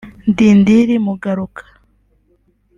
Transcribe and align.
Ndindiri 0.29 0.95
Mugaruka 1.05 1.63